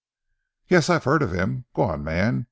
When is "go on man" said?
1.75-2.39